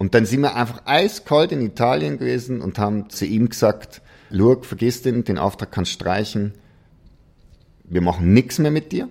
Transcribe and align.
Und 0.00 0.14
dann 0.14 0.24
sind 0.24 0.40
wir 0.40 0.56
einfach 0.56 0.80
eiskalt 0.86 1.52
in 1.52 1.60
Italien 1.60 2.16
gewesen 2.16 2.62
und 2.62 2.78
haben 2.78 3.10
zu 3.10 3.26
ihm 3.26 3.50
gesagt, 3.50 4.00
Lurk, 4.30 4.64
vergiss 4.64 5.02
den, 5.02 5.24
den 5.24 5.36
Auftrag 5.36 5.72
kannst 5.72 5.92
streichen, 5.92 6.54
wir 7.84 8.00
machen 8.00 8.32
nichts 8.32 8.58
mehr 8.58 8.70
mit 8.70 8.92
dir. 8.92 9.10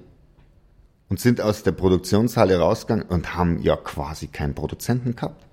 Und 1.07 1.19
sind 1.19 1.41
aus 1.41 1.61
der 1.61 1.73
Produktionshalle 1.73 2.57
rausgegangen 2.57 3.05
und 3.05 3.35
haben 3.35 3.61
ja 3.61 3.75
quasi 3.75 4.27
keinen 4.27 4.55
Produzenten 4.55 5.15
gehabt. 5.15 5.45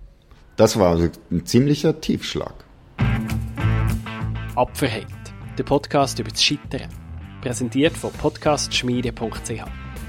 Das 0.56 0.78
war 0.78 0.92
also 0.92 1.10
ein 1.30 1.44
ziemlicher 1.44 2.00
Tiefschlag. 2.00 2.54
Apferheit, 4.54 5.06
der 5.58 5.64
Podcast 5.64 6.18
über 6.18 6.30
das 6.30 6.42
Scheitern. 6.42 6.88
Präsentiert 7.42 7.92
von 7.94 8.10
podcastschmiede.ch. 8.12 9.50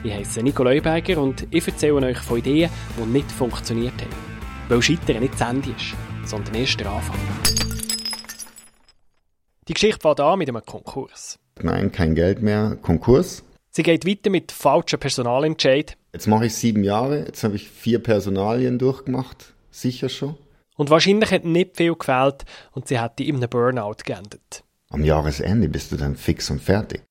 Ich 0.04 0.14
heiße 0.14 0.41
Nico 0.41 0.64
Leuberger 0.64 1.21
und 1.21 1.48
ich 1.52 1.68
erzähle 1.68 1.96
euch 1.96 2.20
von 2.20 2.38
Ideen, 2.38 2.70
die 2.98 3.05
nicht 3.05 3.30
funktioniert 3.30 4.02
haben. 4.02 4.27
Weil 4.70 4.81
Scheitern 4.81 5.21
nicht 5.21 5.34
das 5.34 5.49
Ende 5.49 5.70
ist, 5.70 5.95
sondern 6.29 6.55
erst 6.55 6.79
der 6.79 6.91
Anfang. 6.91 7.16
Die 9.67 9.73
Geschichte 9.73 10.02
fängt 10.02 10.20
an 10.20 10.39
mit 10.39 10.49
einem 10.49 10.66
Konkurs. 10.66 11.39
Nein, 11.62 11.91
kein 11.91 12.16
Geld 12.16 12.41
mehr, 12.41 12.77
Konkurs. 12.81 13.44
Sie 13.70 13.84
geht 13.84 14.05
weiter 14.05 14.30
mit 14.30 14.52
falschen 14.52 14.99
Personalentscheid. 14.99 15.98
Jetzt 16.11 16.27
mache 16.27 16.48
ich 16.48 16.55
sieben 16.55 16.84
Jahre, 16.84 17.25
jetzt 17.25 17.44
habe 17.44 17.55
ich 17.55 17.70
vier 17.70 17.99
Personalien 17.99 18.77
durchgemacht, 18.77 19.53
sicher 19.72 20.09
schon. 20.09 20.35
Und 20.75 20.89
wahrscheinlich 20.89 21.31
hat 21.31 21.45
nicht 21.45 21.77
viel 21.77 21.95
gefehlt 21.95 22.44
und 22.73 22.88
sie 22.88 23.02
hätte 23.02 23.23
in 23.23 23.38
einem 23.38 23.49
Burnout 23.49 24.03
geendet. 24.03 24.63
Am 24.89 25.03
Jahresende 25.03 25.70
bist 25.70 25.91
du 25.91 25.95
dann 25.95 26.16
fix 26.16 26.49
und 26.49 26.61
fertig. 26.61 27.03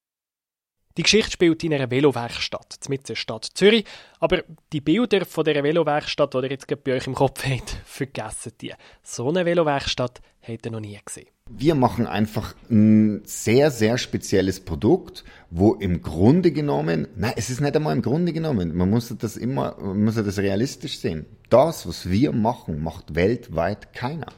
Die 0.96 1.02
Geschichte 1.02 1.30
spielt 1.30 1.62
in 1.62 1.74
einer 1.74 1.91
Velowerkstatt, 1.91 2.78
mitten 2.88 3.09
der 3.09 3.16
Stadt 3.16 3.45
Zürich. 3.45 3.84
Aber 4.18 4.42
die 4.73 4.80
Bilder 4.80 5.27
von 5.27 5.45
dieser 5.45 5.62
Velowerkstatt, 5.62 6.32
die 6.32 6.38
ihr 6.38 6.50
jetzt 6.50 6.84
bei 6.84 6.95
euch 6.95 7.06
im 7.06 7.14
Kopf 7.14 7.45
habt, 7.45 7.70
vergessen 7.84 8.52
die. 8.62 8.72
So 9.02 9.28
eine 9.28 9.45
Velowerkstatt 9.45 10.22
habt 10.41 10.64
ihr 10.64 10.72
noch 10.72 10.80
nie 10.80 10.98
gesehen. 11.05 11.28
Wir 11.50 11.74
machen 11.74 12.06
einfach 12.06 12.55
ein 12.70 13.20
sehr, 13.27 13.70
sehr 13.70 13.98
spezielles 13.98 14.61
Produkt, 14.61 15.25
wo 15.50 15.75
im 15.75 16.00
Grunde 16.00 16.50
genommen, 16.50 17.08
nein, 17.14 17.34
es 17.36 17.50
ist 17.50 17.60
nicht 17.60 17.77
einmal 17.77 17.94
im 17.94 18.03
Grunde 18.03 18.33
genommen, 18.33 18.75
man 18.75 18.88
muss 18.88 19.14
das 19.19 19.36
immer, 19.36 19.77
man 19.78 20.03
muss 20.03 20.14
das 20.14 20.38
realistisch 20.38 20.98
sehen. 20.98 21.27
Das, 21.50 21.86
was 21.86 22.08
wir 22.08 22.33
machen, 22.33 22.83
macht 22.83 23.14
weltweit 23.14 23.92
keiner. 23.92 24.33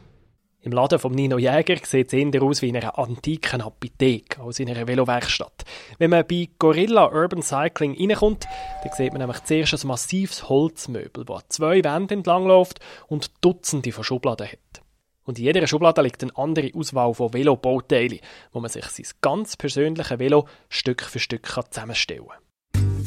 Im 0.69 0.73
Laden 0.73 0.99
von 0.99 1.13
Nino 1.13 1.39
Jäger 1.39 1.79
sieht 1.83 2.09
es 2.09 2.13
eher 2.13 2.43
aus 2.43 2.61
wie 2.61 2.69
in 2.69 2.77
einer 2.77 2.99
antiken 2.99 3.63
Apotheke, 3.63 4.43
als 4.43 4.61
in 4.61 4.69
einer 4.69 4.87
Velowerkstatt. 4.87 5.65
Wenn 5.97 6.11
man 6.11 6.27
bei 6.29 6.51
Gorilla 6.59 7.07
Urban 7.07 7.41
Cycling 7.41 7.97
reinkommt, 7.99 8.45
dann 8.83 8.93
sieht 8.93 9.15
man 9.15 9.23
nämlich 9.23 9.43
zuerst 9.45 9.83
ein 9.83 9.89
massives 9.89 10.51
Holzmöbel, 10.51 11.25
das 11.25 11.49
zwei 11.49 11.83
Wände 11.83 12.13
entlang 12.13 12.47
läuft 12.47 12.81
und 13.07 13.31
Dutzende 13.41 13.93
von 13.93 14.05
Schubladen 14.05 14.47
hat. 14.47 14.83
Und 15.25 15.39
in 15.39 15.47
jeder 15.47 15.67
Schublade 15.67 16.03
liegt 16.03 16.23
eine 16.23 16.37
andere 16.37 16.71
Auswahl 16.75 17.15
von 17.15 17.33
Velobauteilen, 17.33 18.19
wo 18.53 18.61
man 18.61 18.69
sich 18.69 18.85
sein 18.85 19.07
ganz 19.23 19.57
persönliches 19.57 20.19
Velo 20.19 20.47
Stück 20.69 21.01
für 21.01 21.19
Stück 21.19 21.49
zusammenstellen 21.71 22.27
kann. 22.27 23.05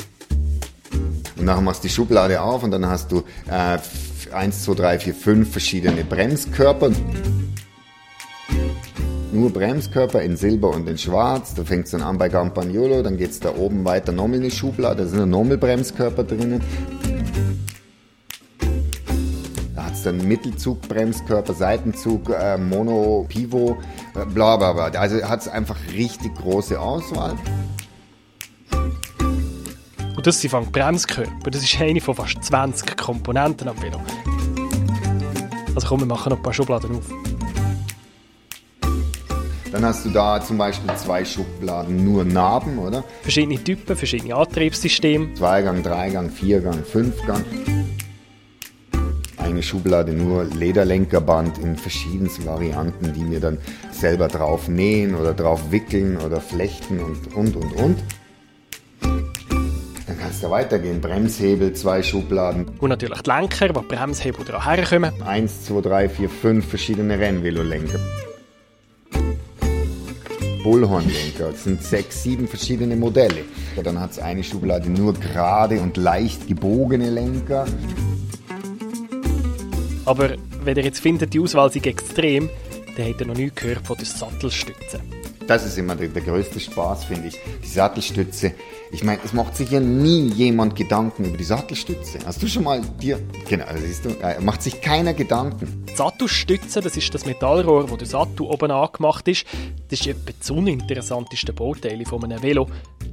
Und 1.37 1.45
nachher 1.45 1.61
machst 1.61 1.83
du 1.83 1.89
die 1.89 1.93
Schublade 1.93 2.41
auf 2.41 2.63
und 2.63 2.71
dann 2.71 2.87
hast 2.87 3.11
du 3.11 3.23
äh, 3.47 3.77
1, 4.33 4.63
2, 4.63 4.73
3, 4.73 4.99
4, 4.99 5.13
5 5.13 5.51
verschiedene 5.51 6.03
Bremskörper 6.03 6.89
nur 9.33 9.51
Bremskörper 9.51 10.21
in 10.21 10.35
Silber 10.35 10.69
und 10.69 10.87
in 10.87 10.97
Schwarz. 10.97 11.53
Da 11.53 11.63
fängt 11.63 11.85
es 11.85 11.91
dann 11.91 12.01
an 12.01 12.17
bei 12.17 12.29
Campagnolo, 12.29 13.01
dann 13.01 13.17
geht 13.17 13.31
es 13.31 13.39
da 13.39 13.55
oben 13.55 13.85
weiter 13.85 14.11
nochmal 14.11 14.39
eine 14.39 14.51
Schublade, 14.51 15.03
da 15.03 15.09
sind 15.09 15.29
nochmal 15.29 15.57
Bremskörper 15.57 16.23
drinnen. 16.23 16.61
Da 19.75 19.85
hat 19.85 19.93
es 19.93 20.03
dann 20.03 20.27
Mittelzug-Bremskörper, 20.27 21.53
Seitenzug, 21.53 22.29
äh, 22.29 22.57
Mono, 22.57 23.25
Pivo, 23.27 23.77
äh, 24.15 24.25
bla 24.25 24.57
bla 24.57 24.73
bla. 24.73 24.99
Also 24.99 25.21
hat 25.23 25.41
es 25.41 25.47
einfach 25.47 25.77
richtig 25.93 26.35
große 26.35 26.79
Auswahl. 26.79 27.35
Und 30.15 30.27
das 30.27 30.39
sind 30.39 30.51
von 30.51 30.71
Bremskörper. 30.71 31.49
Das 31.49 31.63
ist 31.63 31.81
eine 31.81 32.01
von 32.01 32.15
fast 32.15 32.43
20 32.43 32.95
Komponenten 32.97 33.67
am 33.67 33.81
Velo. 33.81 34.01
Also 35.73 35.87
komm, 35.87 36.01
wir 36.01 36.05
machen 36.05 36.29
noch 36.29 36.37
ein 36.37 36.43
paar 36.43 36.53
Schubladen 36.53 36.97
auf. 36.97 37.30
Dann 39.71 39.85
hast 39.85 40.03
du 40.05 40.09
da 40.09 40.41
zum 40.41 40.57
Beispiel 40.57 40.93
zwei 40.97 41.23
Schubladen 41.23 42.03
nur 42.03 42.25
Narben, 42.25 42.77
oder? 42.77 43.05
Verschiedene 43.21 43.63
Typen, 43.63 43.95
verschiedene 43.95 44.35
Antriebssysteme. 44.35 45.33
Zweigang, 45.35 45.81
Dreigang, 45.81 46.29
Viergang, 46.29 46.83
Fünfgang. 46.83 47.45
Eine 49.37 49.63
Schublade 49.63 50.11
nur 50.11 50.43
Lederlenkerband 50.43 51.57
in 51.59 51.77
verschiedensten 51.77 52.45
Varianten, 52.45 53.13
die 53.13 53.31
wir 53.31 53.39
dann 53.39 53.59
selber 53.91 54.27
drauf 54.27 54.67
nähen 54.67 55.15
oder 55.15 55.33
drauf 55.33 55.71
wickeln 55.71 56.17
oder 56.17 56.41
flechten 56.41 56.99
und 56.99 57.33
und 57.33 57.55
und 57.55 57.73
und. 57.73 57.97
Dann 58.99 60.19
kannst 60.19 60.43
du 60.43 60.49
weitergehen. 60.49 60.99
Bremshebel, 60.99 61.71
zwei 61.73 62.03
Schubladen. 62.03 62.65
Und 62.79 62.89
natürlich 62.89 63.21
die 63.21 63.29
Lenker, 63.29 63.73
wo 63.73 63.81
Bremshebel 63.81 64.43
dran 64.43 64.63
herkommen. 64.63 65.13
Eins, 65.23 65.63
zwei, 65.65 65.79
drei, 65.79 66.09
vier, 66.09 66.29
fünf 66.29 66.67
verschiedene 66.67 67.17
Rennvelolenker. 67.17 67.99
Bullhornlenker. 70.63 71.51
Das 71.51 71.63
sind 71.63 71.83
sechs, 71.83 72.23
sieben 72.23 72.47
verschiedene 72.47 72.95
Modelle. 72.95 73.43
Dann 73.83 73.99
hat 73.99 74.11
es 74.11 74.19
eine 74.19 74.43
Schublade 74.43 74.89
nur 74.89 75.13
gerade 75.13 75.79
und 75.79 75.97
leicht 75.97 76.47
gebogene 76.47 77.09
Lenker. 77.09 77.65
Aber 80.05 80.35
wenn 80.63 80.77
ihr 80.77 80.83
jetzt 80.83 80.99
findet, 80.99 81.33
die 81.33 81.39
Auswahl 81.39 81.71
sei 81.71 81.79
extrem, 81.81 82.49
dann 82.97 83.07
habt 83.07 83.21
ihr 83.21 83.27
noch 83.27 83.35
nie 83.35 83.51
gehört 83.53 83.85
von 83.85 83.97
der 83.97 84.05
Sattelstütze. 84.05 84.99
Das 85.47 85.65
ist 85.65 85.77
immer 85.77 85.95
der, 85.95 86.09
der 86.09 86.21
größte 86.21 86.59
Spaß, 86.59 87.05
finde 87.05 87.27
ich. 87.29 87.39
Die 87.63 87.67
Sattelstütze. 87.67 88.53
Ich 88.93 89.05
meine, 89.05 89.21
es 89.23 89.31
macht 89.31 89.55
sich 89.55 89.71
ja 89.71 89.79
nie 89.79 90.27
jemand 90.33 90.75
Gedanken 90.75 91.23
über 91.23 91.37
die 91.37 91.45
Sattelstütze. 91.45 92.19
Hast 92.25 92.43
du 92.43 92.47
schon 92.47 92.65
mal 92.65 92.81
dir. 93.01 93.21
Genau, 93.47 93.63
siehst 93.77 94.03
du, 94.03 94.09
äh, 94.21 94.41
macht 94.41 94.61
sich 94.61 94.81
keiner 94.81 95.13
Gedanken. 95.13 95.85
Die 95.89 95.95
Sattelstütze, 95.95 96.81
das 96.81 96.97
ist 96.97 97.13
das 97.13 97.25
Metallrohr, 97.25 97.89
wo 97.89 97.95
der 97.95 98.07
Sattel 98.07 98.41
oben 98.41 98.69
angemacht 98.69 99.29
ist. 99.29 99.45
Das 99.87 100.01
ist 100.01 100.07
etwa 100.07 100.31
das 100.37 100.51
uninteressanteste 100.51 101.53
Bauteil 101.53 102.03
von 102.05 102.25
einem 102.25 102.43
Velo. 102.43 102.67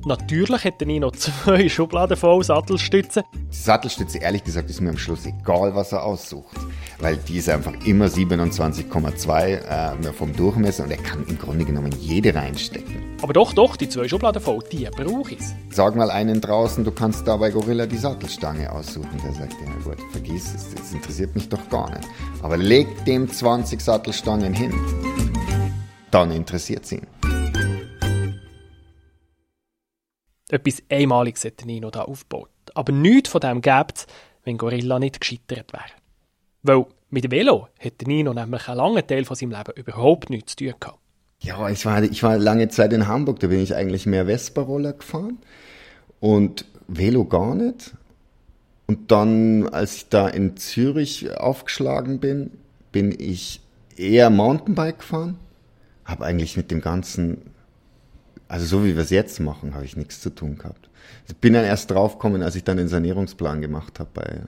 Natürlich 0.04 0.64
hätte 0.64 0.84
ich 0.84 0.98
noch 0.98 1.12
zwei 1.12 1.68
Schubladen 1.68 2.16
voll 2.16 2.42
Sattelstützen. 2.42 3.22
Die 3.34 3.56
Sattelstütze, 3.56 4.18
ehrlich 4.18 4.42
gesagt, 4.42 4.68
ist 4.70 4.80
mir 4.80 4.90
am 4.90 4.98
Schluss 4.98 5.26
egal, 5.26 5.76
was 5.76 5.92
er 5.92 6.02
aussucht. 6.02 6.56
Weil 6.98 7.18
die 7.18 7.36
ist 7.36 7.48
einfach 7.48 7.74
immer 7.84 8.06
27,2 8.06 9.44
äh, 9.44 10.12
vom 10.12 10.34
Durchmesser 10.34 10.84
und 10.84 10.90
er 10.90 10.96
kann 10.96 11.24
im 11.28 11.38
Grunde 11.38 11.64
genommen 11.64 11.92
jede 12.00 12.34
reinstecken. 12.34 13.16
Aber 13.22 13.32
doch, 13.32 13.52
doch, 13.52 13.76
die 13.76 13.88
zwei 13.88 14.08
Schubladen 14.08 14.42
voll, 14.42 14.58
die 14.72 14.88
brauche 14.90 15.34
ich. 15.34 15.38
Sag 15.70 15.94
mal 15.94 16.10
einen 16.10 16.40
draußen, 16.40 16.82
du 16.82 16.90
kannst 16.90 17.28
da 17.28 17.36
bei 17.36 17.50
Gorilla 17.50 17.86
die 17.86 17.98
Sattelstange 17.98 18.72
aussuchen. 18.72 19.20
Der 19.22 19.32
sagt, 19.32 19.54
ja 19.64 19.72
gut, 19.84 20.00
vergiss 20.10 20.54
es, 20.54 20.74
das 20.74 20.92
interessiert 20.92 21.34
mich 21.34 21.48
doch 21.48 21.68
gar 21.68 21.90
nicht. 21.90 22.08
Aber 22.42 22.56
leg 22.56 22.86
dem 23.04 23.30
20 23.30 23.80
Sattelstangen 23.80 24.54
hin, 24.54 24.72
dann 26.10 26.30
interessiert 26.30 26.84
es 26.84 26.92
ihn. 26.92 27.06
Etwas 30.50 30.82
Einmaliges 30.88 31.44
hätte 31.44 31.66
Nino 31.66 31.90
da 31.90 32.02
aufgebaut. 32.02 32.50
Aber 32.74 32.92
nichts 32.92 33.28
von 33.28 33.40
dem 33.40 33.60
gäbe 33.60 33.92
es, 33.94 34.06
wenn 34.44 34.56
Gorilla 34.56 34.98
nicht 34.98 35.20
gescheitert 35.20 35.72
wäre. 35.72 35.84
Weil 36.62 36.86
mit 37.10 37.30
Velo 37.30 37.68
hätte 37.78 38.06
Nino 38.06 38.32
nämlich 38.32 38.66
einen 38.68 38.78
langen 38.78 39.06
Teil 39.06 39.24
von 39.26 39.36
seinem 39.36 39.52
Leben 39.52 39.72
überhaupt 39.76 40.30
nichts 40.30 40.56
zu 40.56 40.64
tun 40.64 40.74
gehabt. 40.80 40.98
Ja, 41.40 41.68
ich 41.70 41.84
war, 41.86 42.02
ich 42.02 42.22
war 42.22 42.36
lange 42.36 42.68
Zeit 42.68 42.92
in 42.92 43.06
Hamburg, 43.06 43.40
da 43.40 43.46
bin 43.46 43.60
ich 43.60 43.74
eigentlich 43.74 44.06
mehr 44.06 44.26
Vespa-Roller 44.26 44.92
gefahren 44.92 45.38
und 46.20 46.64
Velo 46.88 47.24
gar 47.24 47.54
nicht. 47.54 47.94
Und 48.86 49.10
dann, 49.10 49.68
als 49.68 49.96
ich 49.96 50.08
da 50.08 50.28
in 50.28 50.56
Zürich 50.56 51.36
aufgeschlagen 51.36 52.20
bin, 52.20 52.52
bin 52.90 53.14
ich 53.18 53.60
eher 53.96 54.30
Mountainbike 54.30 55.00
gefahren. 55.00 55.38
Habe 56.04 56.24
eigentlich 56.24 56.56
mit 56.56 56.70
dem 56.70 56.80
ganzen, 56.80 57.42
also 58.48 58.64
so 58.64 58.84
wie 58.84 58.96
wir 58.96 59.02
es 59.02 59.10
jetzt 59.10 59.40
machen, 59.40 59.74
habe 59.74 59.84
ich 59.84 59.96
nichts 59.96 60.20
zu 60.20 60.30
tun 60.30 60.56
gehabt. 60.56 60.88
Bin 61.40 61.52
dann 61.52 61.64
erst 61.64 61.90
draufgekommen, 61.90 62.42
als 62.42 62.56
ich 62.56 62.64
dann 62.64 62.78
den 62.78 62.88
Sanierungsplan 62.88 63.60
gemacht 63.60 64.00
habe 64.00 64.08
bei, 64.14 64.40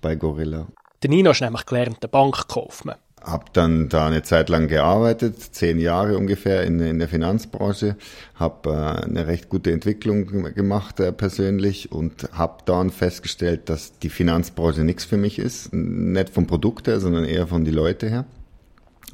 bei 0.00 0.16
Gorilla. 0.16 0.66
Der 1.02 1.10
Nino 1.10 1.30
ist 1.32 1.42
nämlich 1.42 1.66
gelernter 1.66 2.08
Bankkaufmann. 2.08 2.96
Hab 3.26 3.52
dann 3.54 3.88
da 3.88 4.06
eine 4.06 4.22
Zeit 4.22 4.48
lang 4.48 4.68
gearbeitet, 4.68 5.36
zehn 5.40 5.80
Jahre 5.80 6.16
ungefähr 6.16 6.62
in, 6.62 6.78
in 6.78 7.00
der 7.00 7.08
Finanzbranche, 7.08 7.96
habe 8.36 8.70
äh, 8.70 9.04
eine 9.04 9.26
recht 9.26 9.48
gute 9.48 9.72
Entwicklung 9.72 10.54
gemacht 10.54 11.00
äh, 11.00 11.12
persönlich 11.12 11.90
und 11.90 12.28
habe 12.32 12.62
dann 12.66 12.90
festgestellt, 12.90 13.68
dass 13.68 13.98
die 13.98 14.10
Finanzbranche 14.10 14.84
nichts 14.84 15.04
für 15.04 15.16
mich 15.16 15.40
ist, 15.40 15.74
nicht 15.74 16.30
vom 16.30 16.46
Produkt 16.46 16.86
her, 16.86 17.00
sondern 17.00 17.24
eher 17.24 17.48
von 17.48 17.64
die 17.64 17.72
Leute 17.72 18.08
her. 18.08 18.26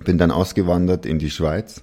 Bin 0.05 0.19
dann 0.19 0.31
ausgewandert 0.31 1.07
in 1.07 1.19
die 1.19 1.31
Schweiz, 1.31 1.83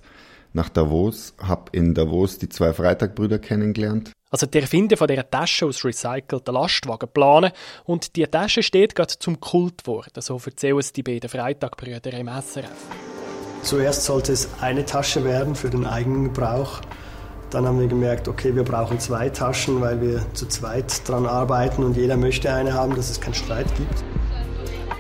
nach 0.54 0.70
Davos, 0.70 1.34
habe 1.42 1.66
in 1.72 1.94
Davos 1.94 2.38
die 2.38 2.50
zwei 2.50 2.74
Freitagbrüder 2.74 3.40
kennengelernt. 3.40 4.12
Also 4.32 4.46
der 4.46 4.62
Erfinder 4.62 4.96
von 4.96 5.08
dieser 5.08 5.30
Tasche 5.30 5.66
aus 5.66 5.84
recycelten 5.84 6.54
Lastwagen 6.54 7.10
planen 7.12 7.52
und 7.86 8.16
die 8.16 8.24
Tasche 8.26 8.62
steht 8.62 8.94
gerade 8.96 9.14
zum 9.18 9.40
Kult 9.40 9.84
geworden, 9.84 10.22
so 10.22 10.40
erzählen 10.46 10.78
es 10.78 10.94
die 10.94 11.02
beiden 11.02 11.30
Freitagbrüder 11.30 12.14
im 12.14 12.28
SRF. 12.28 12.70
Zuerst 13.64 14.06
sollte 14.06 14.32
es 14.32 14.48
eine 14.62 14.86
Tasche 14.86 15.24
werden 15.26 15.56
für 15.56 15.70
den 15.70 15.86
eigenen 15.86 16.26
Gebrauch. 16.26 16.80
Dann 17.50 17.66
haben 17.66 17.80
wir 17.80 17.88
gemerkt, 17.88 18.28
okay, 18.28 18.56
wir 18.56 18.64
brauchen 18.64 19.00
zwei 19.00 19.30
Taschen, 19.30 19.82
weil 19.82 20.00
wir 20.00 20.24
zu 20.34 20.48
zweit 20.48 21.08
dran 21.10 21.26
arbeiten 21.26 21.84
und 21.84 21.98
jeder 21.98 22.16
möchte 22.16 22.54
eine 22.54 22.74
haben, 22.74 22.96
dass 22.96 23.10
es 23.10 23.20
keinen 23.20 23.34
Streit 23.34 23.68
gibt. 23.76 24.04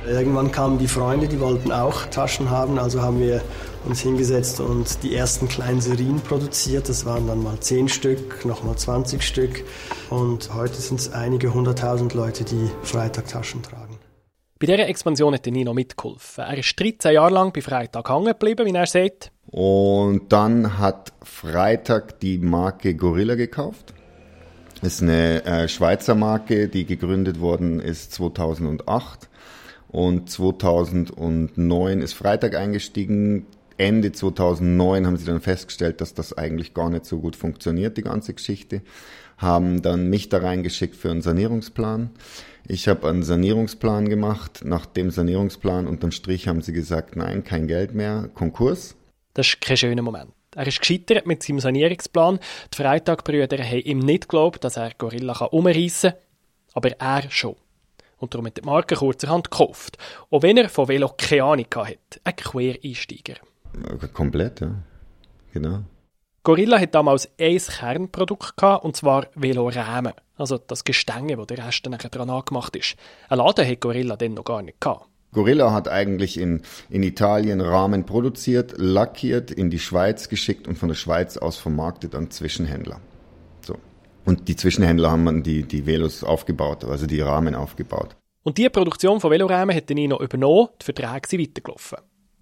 Irgendwann 0.08 0.52
kamen 0.52 0.80
die 0.80 0.88
Freunde, 0.88 1.28
die 1.28 1.40
wollten 1.40 1.72
auch 1.72 2.08
Taschen 2.08 2.50
haben, 2.50 2.80
also 2.80 3.02
haben 3.02 3.20
wir 3.20 3.42
uns 3.86 4.02
hingesetzt 4.02 4.60
und 4.60 5.04
die 5.04 5.16
ersten 5.16 5.48
kleinen 5.48 5.82
Serien 5.82 6.20
produziert. 6.22 6.90
Das 6.90 7.06
waren 7.06 7.28
dann 7.28 7.42
mal 7.44 7.60
10 7.60 7.90
Stück, 7.90 8.46
nochmal 8.46 8.78
20 8.78 9.22
Stück 9.22 9.64
und 10.10 10.54
heute 10.54 10.76
sind 10.76 11.00
es 11.00 11.12
einige 11.12 11.54
hunderttausend 11.54 12.14
Leute, 12.14 12.44
die 12.44 12.70
Freitag-Taschen 12.84 13.64
tragen. 13.64 13.98
Bei 14.60 14.68
dieser 14.68 14.90
Expansion 14.90 15.34
hat 15.34 15.46
Nino 15.46 15.74
mitgeholfen. 15.74 16.44
Er 16.44 16.58
ist 16.58 16.78
13 16.78 17.14
Jahre 17.14 17.34
lang 17.34 17.54
bei 17.54 17.62
Freitag 17.62 18.10
hängen 18.10 18.26
geblieben, 18.26 18.66
wie 18.66 18.76
er 18.76 18.88
sagt. 18.88 19.32
Und 19.48 20.34
dann 20.34 20.78
hat 20.78 21.14
Freitag 21.24 22.20
die 22.20 22.38
Marke 22.38 22.94
Gorilla 22.94 23.36
gekauft. 23.36 23.94
Das 24.82 24.96
ist 24.96 25.02
eine 25.02 25.44
äh, 25.46 25.68
Schweizer 25.68 26.14
Marke, 26.16 26.68
die 26.68 26.86
gegründet 26.86 27.40
worden 27.40 27.80
ist 27.80 28.14
2008. 28.14 29.30
Und 29.88 30.30
2009 30.30 32.02
ist 32.02 32.14
Freitag 32.14 32.56
eingestiegen. 32.56 33.48
Ende 33.80 34.12
2009 34.12 35.08
haben 35.08 35.18
sie 35.18 35.26
dann 35.26 35.40
festgestellt, 35.40 36.02
dass 36.02 36.14
das 36.14 36.38
eigentlich 36.38 36.74
gar 36.74 36.90
nicht 36.90 37.06
so 37.06 37.20
gut 37.20 37.36
funktioniert, 37.36 37.98
die 37.98 38.02
ganze 38.02 38.34
Geschichte. 38.34 38.82
Haben 39.38 39.82
dann 39.82 40.10
mich 40.10 40.28
da 40.28 40.40
reingeschickt 40.40 40.96
für 40.96 41.10
einen 41.10 41.22
Sanierungsplan. 41.22 42.10
Ich 42.68 42.90
habe 42.90 43.08
einen 43.08 43.24
Sanierungsplan 43.24 44.10
gemacht. 44.10 44.62
Nach 44.66 44.86
dem 44.86 45.12
Sanierungsplan 45.12 45.88
unterm 45.88 46.12
Strich 46.12 46.48
haben 46.50 46.62
sie 46.62 46.74
gesagt, 46.74 47.16
nein, 47.16 47.46
kein 47.46 47.68
Geld 47.68 47.96
mehr, 47.96 48.30
Konkurs. 48.34 48.96
Das 49.34 49.48
ist 49.48 49.62
kein 49.62 49.78
schöner 49.78 50.02
Moment. 50.02 50.32
Er 50.56 50.68
ist 50.68 50.82
gescheitert 50.82 51.26
mit 51.26 51.42
seinem 51.42 51.62
Sanierungsplan. 51.62 52.40
Die 52.74 52.78
Freitagbrüder 52.78 53.64
haben 53.64 53.80
ihm 53.80 54.00
nicht 54.00 54.24
geglaubt, 54.24 54.64
dass 54.64 54.76
er 54.76 54.92
Gorilla 54.98 55.46
umreißen 55.46 56.12
kann, 56.12 56.20
aber 56.74 56.92
er 57.00 57.32
schon. 57.32 57.56
Und 58.18 58.34
darum 58.34 58.48
hat 58.48 58.58
die 58.58 58.62
Marke 58.62 58.96
kurzerhand 58.96 59.50
gekauft. 59.50 59.98
Auch 60.30 60.42
wenn 60.42 60.58
er 60.58 60.68
von 60.68 60.90
Velo 60.90 61.10
keine 61.18 61.44
Ahnung 61.44 61.66
hatte. 61.74 62.20
Ein 62.26 62.36
Quereinsteiger. 62.36 63.36
Komplett, 64.14 64.62
ja. 64.62 64.76
Genau. 65.54 65.84
Gorilla 66.44 66.80
hat 66.80 66.96
damals 66.96 67.30
ein 67.40 67.58
Kernprodukt 67.58 68.56
gehabt, 68.58 68.84
und 68.84 68.96
zwar 68.96 69.28
Velorämen. 69.36 70.14
Also 70.38 70.58
das 70.58 70.84
Gestänge, 70.84 71.38
wo 71.38 71.46
der 71.46 71.66
Rest 71.66 71.86
dann 71.86 71.98
dran 71.98 72.30
angemacht 72.30 72.76
ist. 72.76 72.96
Ein 73.28 73.40
Laden 73.40 73.68
hat 73.68 73.82
Gorilla 73.82 74.16
dann 74.16 74.36
noch 74.36 74.46
gar 74.46 74.62
nicht 74.62 74.80
gehabt. 74.80 75.06
Gorilla 75.32 75.72
hat 75.74 75.88
eigentlich 75.88 76.40
in, 76.40 76.64
in 76.90 77.04
Italien 77.04 77.62
Rahmen 77.62 78.06
produziert, 78.06 78.74
lackiert, 78.78 79.52
in 79.52 79.70
die 79.70 79.80
Schweiz 79.80 80.28
geschickt 80.28 80.68
und 80.68 80.78
von 80.78 80.90
der 80.90 80.96
Schweiz 80.96 81.38
aus 81.38 81.58
vermarktet 81.58 82.16
an 82.16 82.32
Zwischenhändler. 82.32 83.00
So. 83.62 83.76
Und 84.26 84.48
die 84.48 84.56
Zwischenhändler 84.56 85.12
haben 85.12 85.26
dann 85.26 85.44
die, 85.44 85.64
die 85.64 85.86
Velos 85.86 86.24
aufgebaut, 86.24 86.84
also 86.84 87.06
die 87.06 87.22
Rahmen 87.22 87.54
aufgebaut. 87.54 88.16
Und 88.42 88.58
die 88.58 88.70
Produktion 88.70 89.20
von 89.20 89.30
Velorahmen 89.30 89.76
hat 89.76 89.90
Nino 89.90 90.20
übernommen, 90.20 90.70
die 90.82 90.86
Verträge 90.86 91.28
sind 91.28 91.42
weitergelaufen. 91.42 92.00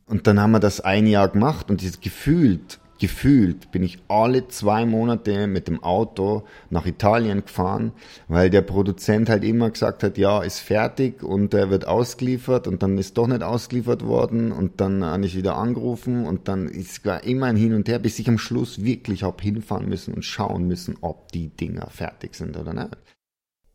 Und 0.07 0.25
dann 0.25 0.39
haben 0.39 0.51
wir 0.51 0.59
das 0.59 0.81
ein 0.81 1.05
Jahr 1.05 1.27
gemacht 1.27 1.69
und 1.69 2.01
gefühlt 2.01 2.79
gefühlt 2.99 3.71
bin 3.71 3.83
ich 3.83 3.99
alle 4.07 4.47
zwei 4.47 4.85
Monate 4.85 5.47
mit 5.47 5.67
dem 5.67 5.83
Auto 5.83 6.43
nach 6.69 6.85
Italien 6.85 7.45
gefahren, 7.45 7.91
weil 8.27 8.49
der 8.49 8.61
Produzent 8.61 9.29
halt 9.29 9.43
immer 9.43 9.69
gesagt 9.69 10.03
hat, 10.03 10.17
ja, 10.17 10.41
ist 10.41 10.59
fertig 10.59 11.23
und 11.23 11.53
er 11.53 11.69
wird 11.69 11.87
ausgeliefert 11.87 12.67
und 12.67 12.83
dann 12.83 12.97
ist 12.97 13.17
doch 13.17 13.27
nicht 13.27 13.43
ausgeliefert 13.43 14.05
worden 14.05 14.51
und 14.51 14.81
dann 14.81 15.03
habe 15.03 15.25
ich 15.25 15.35
wieder 15.35 15.55
angerufen 15.55 16.25
und 16.25 16.47
dann 16.47 16.67
ist 16.67 17.05
es 17.05 17.23
immer 17.25 17.47
ein 17.47 17.55
Hin 17.55 17.73
und 17.73 17.87
Her, 17.87 17.99
bis 17.99 18.19
ich 18.19 18.27
am 18.27 18.37
Schluss 18.37 18.83
wirklich 18.83 19.23
habe 19.23 19.41
hinfahren 19.41 19.87
müssen 19.87 20.13
und 20.13 20.25
schauen 20.25 20.67
müssen, 20.67 20.97
ob 21.01 21.31
die 21.31 21.49
Dinger 21.49 21.87
fertig 21.89 22.35
sind 22.35 22.57
oder 22.57 22.73
nicht. 22.73 22.97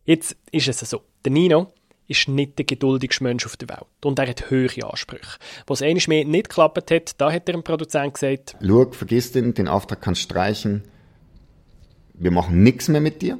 Jetzt 0.04 0.36
ist 0.50 0.68
es 0.68 0.80
so. 0.80 1.02
Der 1.24 1.30
Nino, 1.30 1.68
ist 2.08 2.28
nicht 2.28 2.58
der 2.58 2.64
geduldigste 2.64 3.24
Mensch 3.24 3.46
auf 3.46 3.56
der 3.56 3.68
Welt. 3.68 3.86
Und 4.04 4.18
er 4.18 4.28
hat 4.28 4.50
höhere 4.50 4.90
Ansprüche. 4.90 5.38
Was 5.66 5.82
eines 5.82 6.08
mehr 6.08 6.24
nicht 6.24 6.48
geklappt 6.48 6.90
hat, 6.90 7.20
da 7.20 7.32
hat 7.32 7.48
er 7.48 7.54
dem 7.54 7.62
Produzent 7.62 8.14
gesagt, 8.14 8.56
Schau, 8.64 8.90
vergiss 8.90 9.32
den, 9.32 9.54
den 9.54 9.68
Auftrag 9.68 10.00
kannst 10.00 10.22
du 10.22 10.24
streichen. 10.24 10.82
Wir 12.14 12.30
machen 12.30 12.62
nichts 12.62 12.88
mehr 12.88 13.00
mit 13.00 13.22
dir. 13.22 13.38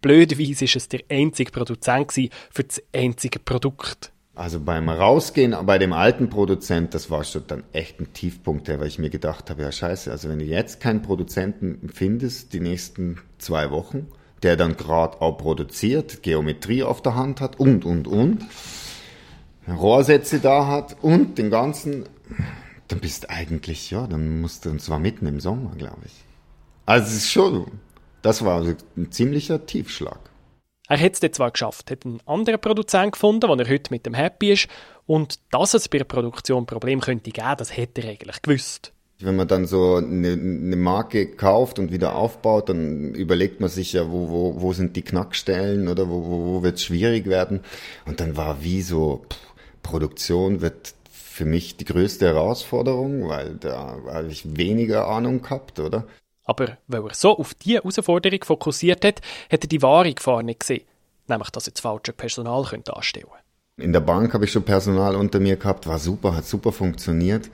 Blöderweise 0.00 0.66
war 0.66 0.76
es 0.76 0.88
der 0.88 1.00
einzige 1.08 1.50
Produzent 1.50 2.12
für 2.50 2.64
das 2.64 2.82
einzige 2.92 3.38
Produkt. 3.38 4.12
Also 4.36 4.60
beim 4.60 4.90
Rausgehen 4.90 5.56
bei 5.64 5.78
dem 5.78 5.94
alten 5.94 6.28
Produzent, 6.28 6.92
das 6.92 7.10
war 7.10 7.24
schon 7.24 7.44
dann 7.46 7.64
echt 7.72 7.98
ein 8.00 8.12
Tiefpunkt, 8.12 8.68
weil 8.68 8.86
ich 8.86 8.98
mir 8.98 9.08
gedacht 9.08 9.48
habe, 9.48 9.62
ja 9.62 9.72
scheiße, 9.72 10.10
also 10.10 10.28
wenn 10.28 10.38
du 10.38 10.44
jetzt 10.44 10.78
keinen 10.78 11.00
Produzenten 11.00 11.88
findest, 11.88 12.52
die 12.52 12.60
nächsten 12.60 13.18
zwei 13.38 13.70
Wochen, 13.70 14.08
der 14.42 14.56
dann 14.56 14.76
gerade 14.76 15.20
auch 15.20 15.38
produziert, 15.38 16.22
Geometrie 16.22 16.82
auf 16.82 17.02
der 17.02 17.14
Hand 17.14 17.40
hat 17.40 17.58
und, 17.58 17.84
und, 17.84 18.06
und, 18.06 18.44
Rohrsätze 19.68 20.40
da 20.40 20.66
hat 20.66 20.96
und 21.02 21.38
den 21.38 21.50
ganzen, 21.50 22.08
dann 22.88 23.00
bist 23.00 23.24
du 23.24 23.30
eigentlich, 23.30 23.90
ja, 23.90 24.06
dann 24.06 24.40
musst 24.40 24.64
du, 24.64 24.70
und 24.70 24.80
zwar 24.80 24.98
mitten 24.98 25.26
im 25.26 25.40
Sommer, 25.40 25.72
glaube 25.76 26.02
ich. 26.04 26.12
Also 26.84 27.08
es 27.08 27.16
ist 27.16 27.30
schon, 27.30 27.66
das 28.22 28.44
war 28.44 28.62
ein 28.62 29.10
ziemlicher 29.10 29.66
Tiefschlag. 29.66 30.20
Er 30.88 31.00
hat 31.00 31.20
es 31.20 31.32
zwar 31.32 31.50
geschafft, 31.50 31.90
hat 31.90 32.04
einen 32.04 32.20
anderen 32.26 32.60
Produzenten 32.60 33.10
gefunden, 33.12 33.48
wo 33.48 33.54
er 33.54 33.68
heute 33.68 33.92
mit 33.92 34.06
dem 34.06 34.14
happy 34.14 34.52
ist. 34.52 34.68
Und 35.04 35.40
dass 35.50 35.74
es 35.74 35.88
bei 35.88 35.98
der 35.98 36.04
Produktion 36.04 36.66
Problem 36.66 37.00
könnte 37.00 37.30
geben, 37.30 37.54
das 37.58 37.76
hätte 37.76 38.02
er 38.02 38.10
eigentlich 38.10 38.42
gewusst. 38.42 38.92
Wenn 39.18 39.36
man 39.36 39.48
dann 39.48 39.66
so 39.66 39.96
eine, 39.96 40.32
eine 40.32 40.76
Marke 40.76 41.26
kauft 41.26 41.78
und 41.78 41.90
wieder 41.90 42.16
aufbaut, 42.16 42.68
dann 42.68 43.14
überlegt 43.14 43.60
man 43.60 43.70
sich 43.70 43.94
ja, 43.94 44.10
wo, 44.10 44.28
wo, 44.28 44.60
wo 44.60 44.72
sind 44.74 44.94
die 44.94 45.02
Knackstellen 45.02 45.88
oder 45.88 46.10
wo, 46.10 46.24
wo, 46.26 46.44
wo 46.46 46.62
wird 46.62 46.76
es 46.76 46.84
schwierig 46.84 47.26
werden. 47.26 47.60
Und 48.04 48.20
dann 48.20 48.36
war 48.36 48.62
wie 48.62 48.82
so, 48.82 49.24
pff, 49.30 49.38
Produktion 49.82 50.60
wird 50.60 50.94
für 51.10 51.44
mich 51.44 51.76
die 51.76 51.84
größte 51.84 52.26
Herausforderung, 52.26 53.28
weil 53.28 53.54
da 53.54 53.96
habe 54.06 54.28
ich 54.28 54.56
weniger 54.56 55.06
Ahnung 55.06 55.42
gehabt, 55.42 55.78
oder? 55.78 56.04
Aber 56.44 56.78
weil 56.86 57.04
er 57.04 57.14
so 57.14 57.36
auf 57.36 57.54
diese 57.54 57.76
Herausforderung 57.76 58.42
fokussiert 58.42 59.04
hat, 59.04 59.20
hat 59.50 59.64
er 59.64 59.68
die 59.68 59.82
wahre 59.82 60.14
Gefahr 60.14 60.42
nicht 60.42 60.60
gesehen. 60.60 60.84
Nämlich, 61.28 61.50
dass 61.50 61.66
er 61.66 61.72
das 61.72 61.80
falsche 61.80 62.12
Personal 62.12 62.64
könnte 62.64 62.96
anstellen 62.96 63.26
In 63.76 63.92
der 63.92 64.00
Bank 64.00 64.32
habe 64.32 64.44
ich 64.44 64.52
schon 64.52 64.62
Personal 64.62 65.16
unter 65.16 65.40
mir 65.40 65.56
gehabt, 65.56 65.86
war 65.86 65.98
super, 65.98 66.36
hat 66.36 66.46
super 66.46 66.72
funktioniert. 66.72 67.50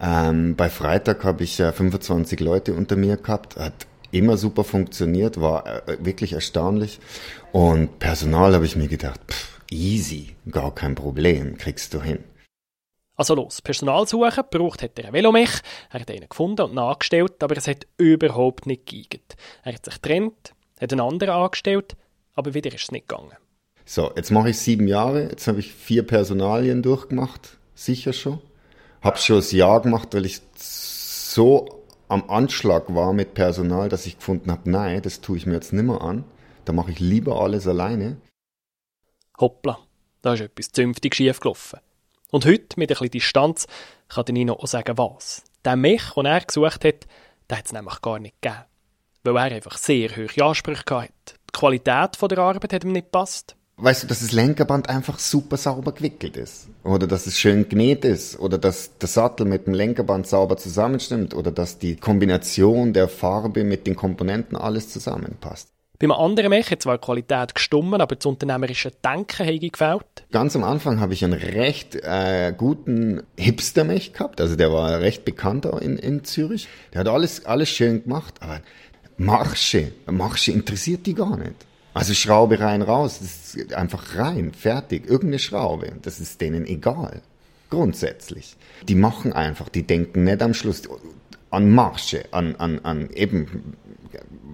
Ähm, 0.00 0.56
bei 0.56 0.68
Freitag 0.70 1.24
habe 1.24 1.44
ich 1.44 1.60
äh, 1.60 1.72
25 1.72 2.40
Leute 2.40 2.74
unter 2.74 2.96
mir 2.96 3.16
gehabt, 3.16 3.56
hat 3.56 3.86
immer 4.10 4.36
super 4.36 4.64
funktioniert, 4.64 5.40
war 5.40 5.88
äh, 5.88 5.98
wirklich 6.04 6.32
erstaunlich. 6.32 7.00
Und 7.52 7.98
Personal 7.98 8.54
habe 8.54 8.66
ich 8.66 8.76
mir 8.76 8.88
gedacht, 8.88 9.20
pff, 9.28 9.60
easy, 9.70 10.36
gar 10.50 10.74
kein 10.74 10.94
Problem, 10.94 11.58
kriegst 11.58 11.94
du 11.94 12.02
hin. 12.02 12.22
Also 13.16 13.34
los, 13.36 13.62
Personal 13.62 14.08
suchen, 14.08 14.42
braucht 14.50 14.82
hat 14.82 14.98
er 14.98 15.04
einen 15.04 15.14
Velomech, 15.14 15.60
er 15.90 16.00
hat 16.00 16.10
einen 16.10 16.28
gefunden 16.28 16.62
und 16.62 16.78
angestellt, 16.78 17.42
aber 17.44 17.56
es 17.56 17.68
hat 17.68 17.86
überhaupt 17.96 18.66
nicht 18.66 18.86
geeignet. 18.86 19.36
Er 19.62 19.74
hat 19.74 19.84
sich 19.84 20.02
getrennt, 20.02 20.54
hat 20.80 20.92
einen 20.92 21.00
anderen 21.00 21.34
angestellt, 21.34 21.96
aber 22.34 22.54
wieder 22.54 22.74
ist 22.74 22.84
es 22.84 22.92
nicht 22.92 23.08
gegangen. 23.08 23.32
So, 23.84 24.10
jetzt 24.16 24.32
mache 24.32 24.50
ich 24.50 24.58
sieben 24.58 24.88
Jahre, 24.88 25.28
jetzt 25.28 25.46
habe 25.46 25.60
ich 25.60 25.72
vier 25.72 26.04
Personalien 26.04 26.82
durchgemacht, 26.82 27.58
sicher 27.74 28.12
schon. 28.12 28.40
Habe 29.04 29.18
schon 29.18 29.36
das 29.36 29.52
Jahr 29.52 29.82
gemacht, 29.82 30.14
weil 30.14 30.24
ich 30.24 30.40
so 30.56 31.84
am 32.08 32.30
Anschlag 32.30 32.94
war 32.94 33.12
mit 33.12 33.34
Personal, 33.34 33.90
dass 33.90 34.06
ich 34.06 34.16
gefunden 34.16 34.50
habe, 34.50 34.70
nein, 34.70 35.02
das 35.02 35.20
tue 35.20 35.36
ich 35.36 35.44
mir 35.44 35.52
jetzt 35.52 35.74
nimmer 35.74 36.00
an. 36.00 36.24
Da 36.64 36.72
mache 36.72 36.90
ich 36.90 37.00
lieber 37.00 37.38
alles 37.42 37.66
alleine. 37.66 38.16
Hoppla, 39.38 39.78
da 40.22 40.32
ist 40.32 40.40
etwas 40.40 40.72
zünftig 40.72 41.14
schief 41.14 41.40
gelaufen. 41.40 41.80
Und 42.30 42.46
heute, 42.46 42.78
mit 42.80 42.90
ein 42.90 42.94
bisschen 42.94 43.10
Distanz, 43.10 43.66
kann 44.08 44.24
Nino 44.30 44.54
auch 44.54 44.66
sagen, 44.66 44.96
was. 44.96 45.44
Der 45.66 45.76
Mech, 45.76 46.12
den 46.16 46.24
er 46.24 46.40
gesucht 46.40 46.84
hat, 46.84 47.06
den 47.50 47.58
hat 47.58 47.66
es 47.66 47.72
nämlich 47.72 48.00
gar 48.00 48.18
nicht 48.18 48.40
gegeben. 48.40 48.64
Weil 49.22 49.36
er 49.36 49.56
einfach 49.56 49.76
sehr 49.76 50.16
hohe 50.16 50.44
Ansprüche 50.44 50.82
hatte. 50.88 51.12
Die 51.28 51.52
Qualität 51.52 52.18
der 52.22 52.38
Arbeit 52.38 52.72
hat 52.72 52.84
ihm 52.84 52.92
nicht 52.92 53.12
gepasst 53.12 53.54
weißt 53.76 54.04
du, 54.04 54.06
dass 54.06 54.20
das 54.20 54.32
Lenkerband 54.32 54.88
einfach 54.88 55.18
super 55.18 55.56
sauber 55.56 55.92
gewickelt 55.92 56.36
ist. 56.36 56.68
Oder 56.84 57.06
dass 57.06 57.26
es 57.26 57.38
schön 57.38 57.68
genäht 57.68 58.04
ist. 58.04 58.38
Oder 58.38 58.58
dass 58.58 58.98
der 58.98 59.08
Sattel 59.08 59.46
mit 59.46 59.66
dem 59.66 59.74
Lenkerband 59.74 60.26
sauber 60.26 60.56
zusammenstimmt. 60.56 61.34
Oder 61.34 61.50
dass 61.50 61.78
die 61.78 61.96
Kombination 61.96 62.92
der 62.92 63.08
Farbe 63.08 63.64
mit 63.64 63.86
den 63.86 63.96
Komponenten 63.96 64.56
alles 64.56 64.90
zusammenpasst. 64.90 65.68
Beim 66.00 66.10
anderen 66.10 66.50
Mech 66.50 66.70
hat 66.70 66.82
zwar 66.82 66.98
die 66.98 67.04
Qualität 67.04 67.54
gestummen, 67.54 68.00
aber 68.00 68.16
das 68.16 68.26
unternehmerische 68.26 68.90
Denken 68.90 69.46
hat 69.46 69.60
gefällt. 69.60 70.26
Ganz 70.32 70.56
am 70.56 70.64
Anfang 70.64 70.98
habe 70.98 71.14
ich 71.14 71.24
einen 71.24 71.34
recht 71.34 71.94
äh, 71.94 72.52
guten 72.56 73.22
Hipster-Mech 73.38 74.12
gehabt, 74.12 74.40
also 74.40 74.56
der 74.56 74.72
war 74.72 75.00
recht 75.00 75.24
bekannt 75.24 75.66
in, 75.66 75.96
in 75.96 76.24
Zürich. 76.24 76.68
Der 76.92 77.00
hat 77.00 77.08
alles, 77.08 77.46
alles 77.46 77.68
schön 77.70 78.02
gemacht, 78.02 78.34
aber 78.40 78.60
Marsche, 79.18 79.92
Marsche 80.06 80.50
interessiert 80.50 81.06
die 81.06 81.14
gar 81.14 81.36
nicht. 81.36 81.54
Also 81.94 82.12
Schraube 82.12 82.58
rein, 82.58 82.82
raus, 82.82 83.20
das 83.20 83.54
ist 83.54 83.72
einfach 83.72 84.16
rein, 84.16 84.52
fertig, 84.52 85.06
irgendeine 85.06 85.38
Schraube, 85.38 85.92
das 86.02 86.18
ist 86.18 86.40
denen 86.40 86.66
egal. 86.66 87.22
Grundsätzlich. 87.70 88.56
Die 88.82 88.96
machen 88.96 89.32
einfach, 89.32 89.68
die 89.68 89.84
denken 89.84 90.24
nicht 90.24 90.42
am 90.42 90.54
Schluss 90.54 90.82
an 91.50 91.70
Marsche, 91.70 92.24
an, 92.32 92.56
an, 92.56 92.80
an 92.80 93.10
eben, 93.10 93.76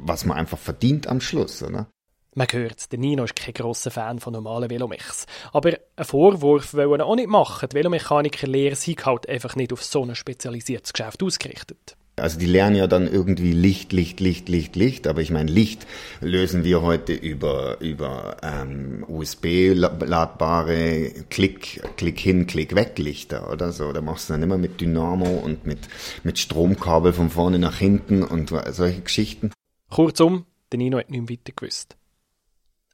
was 0.05 0.27
man 0.27 0.37
einfach 0.37 0.59
verdient 0.59 1.07
am 1.07 1.21
Schluss, 1.21 1.63
oder? 1.63 1.87
Man 2.35 2.47
hört, 2.53 2.93
der 2.93 2.99
Nino 2.99 3.25
ist 3.25 3.35
kein 3.35 3.55
grosser 3.55 3.91
Fan 3.91 4.21
von 4.21 4.33
normalen 4.33 4.71
Velomechs. 4.71 5.27
Aber 5.53 5.71
einen 5.97 6.07
Vorwurf 6.07 6.75
will 6.75 7.01
er 7.01 7.05
auch 7.05 7.17
nicht 7.17 7.29
machen. 7.29 7.69
Die 7.69 7.75
Velomechanikerlehre 7.75 8.77
sind 8.77 9.05
halt 9.05 9.29
einfach 9.29 9.57
nicht 9.57 9.73
auf 9.73 9.83
so 9.83 10.05
ein 10.05 10.15
spezialisiertes 10.15 10.93
Geschäft 10.93 11.23
ausgerichtet. 11.25 11.97
Also 12.21 12.39
die 12.39 12.47
lernen 12.47 12.77
ja 12.77 12.87
dann 12.87 13.07
irgendwie 13.07 13.53
Licht, 13.53 13.93
Licht, 13.93 14.21
Licht, 14.21 14.49
Licht, 14.49 14.77
Licht. 14.77 15.07
Aber 15.07 15.21
ich 15.21 15.31
meine, 15.31 15.51
Licht 15.51 15.87
lösen 16.21 16.65
wir 16.65 16.83
heute 16.83 17.13
über, 17.13 17.81
über 17.81 18.37
ähm, 18.43 19.05
USB-ladbare 19.09 21.11
Klick, 21.31 21.83
Klick 21.97 22.21
hin, 22.21 22.47
Klick 22.47 22.75
weg 22.75 22.99
Lichter 22.99 23.51
oder 23.51 23.73
so. 23.73 23.93
Da 23.93 24.01
machst 24.01 24.29
du 24.29 24.35
dann 24.35 24.43
immer 24.43 24.59
mit 24.59 24.81
Dynamo 24.81 25.29
und 25.29 25.67
mit, 25.67 25.81
mit 26.23 26.39
Stromkabel 26.39 27.13
von 27.13 27.31
vorne 27.31 27.59
nach 27.59 27.79
hinten 27.79 28.23
und 28.23 28.53
solche 28.71 29.01
Geschichten. 29.01 29.53
Kurzum, 29.91 30.47
der 30.71 30.79
Nino 30.79 30.99
hat 30.99 31.11
nicht 31.11 31.31
weiter 31.31 31.53
gewusst. 31.55 31.97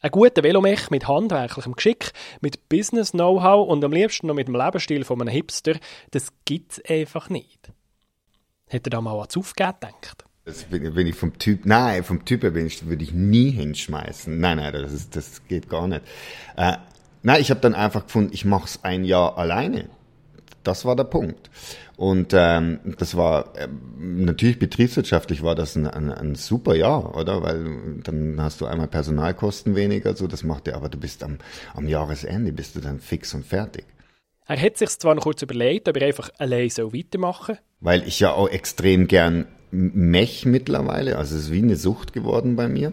Ein 0.01 0.11
guter 0.11 0.43
Velomech 0.43 0.91
mit 0.91 1.09
handwerklichem 1.09 1.73
Geschick, 1.73 2.13
mit 2.41 2.69
Business-Know-how 2.69 3.69
und 3.69 3.83
am 3.83 3.93
liebsten 3.93 4.27
noch 4.27 4.35
mit 4.35 4.47
dem 4.47 4.55
Lebensstil 4.55 5.05
von 5.05 5.21
einem 5.21 5.31
Hipster, 5.31 5.77
das 6.11 6.29
gibt's 6.45 6.81
einfach 6.89 7.31
nicht. 7.31 7.73
Hätte 8.69 8.91
da 8.91 9.01
mal 9.01 9.17
ans 9.17 9.37
Aufgeben 9.37 9.75
gedacht? 9.81 10.25
Das 10.45 10.65
bin, 10.65 11.07
ich 11.07 11.15
vom 11.15 11.39
Typ, 11.39 11.67
nein, 11.67 12.05
vom 12.05 12.25
Typ 12.25 12.41
bin 12.41 12.55
würde 12.55 13.03
ich 13.03 13.13
nie 13.13 13.51
hinschmeißen. 13.51 14.39
Nein, 14.39 14.59
nein, 14.59 14.73
das, 14.73 14.93
ist, 14.93 15.17
das 15.17 15.47
geht 15.49 15.69
gar 15.69 15.89
nicht. 15.89 16.03
Äh, 16.57 16.77
nein, 17.23 17.41
ich 17.41 17.51
habe 17.51 17.61
dann 17.61 17.75
einfach 17.75 18.05
gefunden, 18.07 18.31
ich 18.33 18.45
mache 18.45 18.67
es 18.67 18.85
ein 18.85 19.05
Jahr 19.05 19.39
alleine. 19.39 19.89
Das 20.63 20.85
war 20.85 20.97
der 20.97 21.05
Punkt. 21.05 21.51
Und 21.97 22.33
ähm, 22.33 22.81
das 22.99 23.17
war 23.17 23.57
äh, 23.57 23.69
natürlich 23.99 24.59
betriebswirtschaftlich 24.59 25.43
war 25.43 25.55
das 25.55 25.77
ein, 25.77 25.87
ein, 25.87 26.13
ein 26.13 26.35
super 26.35 26.75
Jahr, 26.75 27.17
oder? 27.17 27.43
Weil 27.43 28.01
dann 28.03 28.41
hast 28.41 28.61
du 28.61 28.67
einmal 28.67 28.89
Personalkosten 28.89 29.75
weniger, 29.77 30.15
so 30.15 30.27
das 30.27 30.43
macht 30.43 30.67
dir, 30.67 30.75
aber 30.75 30.89
du 30.89 30.99
bist 30.99 31.23
am, 31.23 31.39
am 31.75 31.89
Jahresende 31.89 32.53
bist 32.53 32.77
du 32.77 32.81
dann 32.81 33.01
fix 33.01 33.33
und 33.33 33.47
fertig. 33.47 33.85
Er 34.49 34.61
hat 34.61 34.77
sich 34.77 34.91
zwar 34.91 35.15
noch 35.15 35.25
kurz 35.25 35.43
überlegt, 35.43 35.89
ob 35.89 35.97
er 35.97 36.07
einfach 36.07 36.31
allein 36.39 36.71
so 36.71 36.93
weitermachen 36.93 37.59
Weil 37.81 38.07
ich 38.07 38.21
ja 38.21 38.33
auch 38.33 38.49
extrem 38.49 39.09
gern 39.09 39.47
mech 39.73 40.47
mittlerweile, 40.47 41.19
also 41.19 41.35
es 41.35 41.43
ist 41.43 41.53
wie 41.53 41.59
eine 41.59 41.77
Sucht 41.77 42.13
geworden 42.13 42.55
bei 42.55 42.69
mir. 42.69 42.93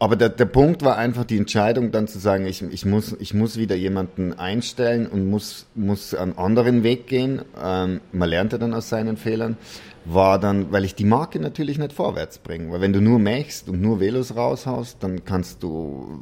Aber 0.00 0.16
der, 0.16 0.28
der 0.28 0.46
Punkt 0.46 0.82
war 0.82 0.96
einfach 0.96 1.24
die 1.24 1.36
Entscheidung, 1.36 1.90
dann 1.90 2.06
zu 2.06 2.18
sagen, 2.20 2.46
ich, 2.46 2.62
ich, 2.62 2.86
muss, 2.86 3.16
ich 3.18 3.34
muss 3.34 3.58
wieder 3.58 3.74
jemanden 3.74 4.32
einstellen 4.32 5.06
und 5.08 5.28
muss, 5.28 5.66
muss 5.74 6.14
einen 6.14 6.38
anderen 6.38 6.84
Weg 6.84 7.08
gehen. 7.08 7.42
Ähm, 7.60 8.00
man 8.12 8.28
lernt 8.28 8.52
ja 8.52 8.58
dann 8.58 8.74
aus 8.74 8.88
seinen 8.88 9.16
Fehlern 9.16 9.56
war 10.12 10.38
dann, 10.38 10.72
weil 10.72 10.84
ich 10.84 10.94
die 10.94 11.04
Marke 11.04 11.38
natürlich 11.38 11.78
nicht 11.78 11.92
vorwärts 11.92 12.38
bringe. 12.38 12.72
Weil 12.72 12.80
wenn 12.80 12.92
du 12.92 13.00
nur 13.00 13.18
mechst 13.18 13.68
und 13.68 13.80
nur 13.80 14.00
Velos 14.00 14.36
raushaust, 14.36 15.02
dann 15.02 15.24
kannst 15.24 15.62
du 15.62 16.20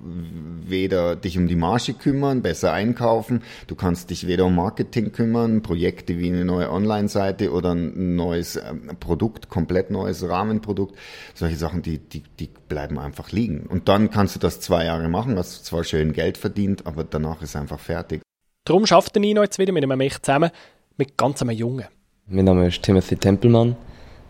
weder 0.64 1.16
dich 1.16 1.38
um 1.38 1.46
die 1.46 1.56
Marge 1.56 1.94
kümmern, 1.94 2.42
besser 2.42 2.72
einkaufen, 2.72 3.42
du 3.66 3.74
kannst 3.74 4.10
dich 4.10 4.26
weder 4.26 4.46
um 4.46 4.54
Marketing 4.54 5.12
kümmern, 5.12 5.62
Projekte 5.62 6.18
wie 6.18 6.28
eine 6.28 6.44
neue 6.44 6.70
Online-Seite 6.70 7.52
oder 7.52 7.74
ein 7.74 8.16
neues 8.16 8.56
ähm, 8.56 8.90
Produkt, 8.98 9.48
komplett 9.48 9.90
neues 9.90 10.28
Rahmenprodukt, 10.28 10.96
solche 11.34 11.56
Sachen, 11.56 11.82
die, 11.82 11.98
die, 11.98 12.22
die 12.40 12.50
bleiben 12.68 12.98
einfach 12.98 13.30
liegen. 13.30 13.66
Und 13.66 13.88
dann 13.88 14.10
kannst 14.10 14.34
du 14.34 14.40
das 14.40 14.60
zwei 14.60 14.84
Jahre 14.84 15.08
machen, 15.08 15.38
hast 15.38 15.64
zwar 15.64 15.84
schön 15.84 16.12
Geld 16.12 16.38
verdient, 16.38 16.86
aber 16.86 17.04
danach 17.04 17.42
ist 17.42 17.56
einfach 17.56 17.80
fertig. 17.80 18.22
Darum 18.64 18.84
schafft 18.86 19.14
der 19.14 19.20
Nino 19.20 19.42
jetzt 19.42 19.58
wieder 19.58 19.72
mit 19.72 19.84
einem 19.84 19.96
Mech 19.96 20.20
zusammen, 20.20 20.50
mit 20.96 21.16
ganz 21.16 21.40
einem 21.40 21.50
Jungen. 21.50 21.84
Mein 22.28 22.46
Name 22.46 22.66
ist 22.66 22.82
Timothy 22.82 23.14
Tempelmann. 23.16 23.76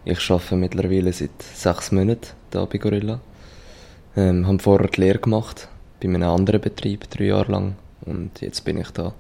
Ich 0.05 0.31
arbeite 0.31 0.55
mittlerweile 0.55 1.11
seit 1.15 1.41
sechs 1.41 1.93
Monaten 1.93 2.27
hier 2.53 2.67
bei 2.67 2.77
Gorilla. 2.77 3.21
Ähm, 4.15 4.47
habe 4.47 4.59
vorher 4.59 4.89
die 4.89 5.01
Lehre 5.01 5.19
gemacht, 5.19 5.67
bei 6.03 6.09
einem 6.09 6.23
anderen 6.25 6.61
Betrieb, 6.61 7.09
drei 7.09 7.25
Jahre 7.25 7.51
lang. 7.51 7.77
Und 8.05 8.43
jetzt 8.43 8.63
bin 8.67 8.77
ich 8.77 8.91
da. 8.91 9.15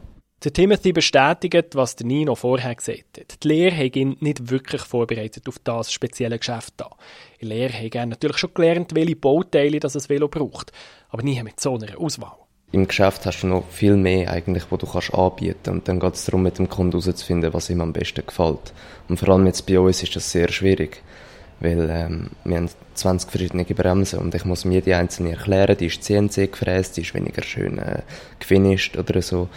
Der 0.45 0.53
Timothy 0.53 0.93
bestätigt, 0.93 1.75
was 1.75 1.97
der 1.97 2.07
Nino 2.07 2.35
vorher 2.35 2.75
gesagt 2.75 3.19
hat. 3.19 3.43
Die 3.43 3.49
Lehre 3.49 3.75
hat 3.75 3.97
ihn 3.97 4.19
nicht 4.21 4.51
wirklich 4.51 4.83
vorbereitet 4.83 5.49
auf 5.49 5.59
das 5.61 5.91
spezielle 5.91 6.39
Geschäft 6.39 6.75
da. 6.77 6.91
In 7.39 7.49
Lehre 7.49 7.73
hat 7.73 8.09
natürlich 8.11 8.37
schon 8.37 8.53
gelernt, 8.53 8.95
welche 8.95 9.17
Bauteile 9.17 9.81
das 9.81 10.07
Velo 10.11 10.29
braucht, 10.29 10.73
aber 11.09 11.23
nie 11.23 11.43
mit 11.43 11.59
so 11.61 11.77
einer 11.77 11.99
Auswahl 11.99 12.46
im 12.73 12.89
Geschäft 12.89 13.25
hast 13.27 13.43
du 13.43 13.47
noch 13.47 13.69
viel 13.71 13.97
mehr 13.97 14.31
eigentlich, 14.31 14.65
wo 14.71 14.77
du 14.77 14.87
kannst 14.87 15.15
anbieten 15.15 15.71
und 15.71 15.89
dann 15.89 16.01
geht 16.01 16.15
es 16.15 16.25
darum, 16.25 16.43
mit 16.43 16.59
dem 16.59 16.69
Kunden 16.69 16.99
herauszufinden, 16.99 17.55
was 17.55 17.71
ihm 17.71 17.81
am 17.81 17.93
besten 17.93 18.27
gefällt. 18.27 18.73
Und 19.09 19.19
vor 19.19 19.29
allem 19.31 19.47
jetzt 19.47 19.67
bei 19.67 19.79
uns 19.79 20.03
ist 20.03 20.17
das 20.17 20.31
sehr 20.31 20.51
schwierig, 20.51 21.03
weil 21.61 21.89
ähm, 21.91 22.31
wir 22.45 22.57
haben 22.57 22.69
20 22.95 23.31
verschiedene 23.31 23.65
Bremsen 23.65 24.19
und 24.19 24.35
ich 24.35 24.45
muss 24.45 24.65
mir 24.65 24.75
jede 24.75 24.97
einzelne 24.97 25.31
erklären, 25.31 25.77
die 25.77 25.87
ist 25.87 26.03
CNC 26.03 26.53
gefräst, 26.53 26.97
die 26.97 27.03
ist 27.03 27.15
weniger 27.15 27.43
schön 27.43 27.79
äh, 27.79 28.03
gefinisht 28.39 28.97
oder 28.97 29.23
so. 29.23 29.49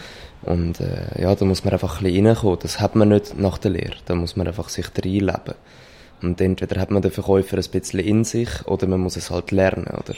Und 0.42 0.80
äh, 0.80 1.20
ja, 1.20 1.34
da 1.34 1.44
muss 1.44 1.64
man 1.64 1.74
einfach 1.74 2.00
ein 2.00 2.04
bisschen 2.04 2.26
reinkommen. 2.26 2.58
Das 2.62 2.80
hat 2.80 2.96
man 2.96 3.10
nicht 3.10 3.38
nach 3.38 3.58
der 3.58 3.72
Lehre. 3.72 3.96
Da 4.06 4.14
muss 4.14 4.36
man 4.36 4.46
einfach 4.46 4.70
sich 4.70 4.86
reinleben. 4.96 5.54
Und 6.22 6.40
entweder 6.40 6.80
hat 6.80 6.90
man 6.90 7.02
den 7.02 7.10
Verkäufer 7.10 7.58
ein 7.58 7.70
bisschen 7.70 8.00
in 8.00 8.24
sich 8.24 8.66
oder 8.66 8.86
man 8.86 9.00
muss 9.00 9.16
es 9.16 9.30
halt 9.30 9.50
lernen, 9.50 9.86
oder? 9.86 10.14